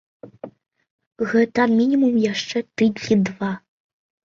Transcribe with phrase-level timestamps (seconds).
[1.33, 3.55] Гэта мінімум яшчэ тыдні два.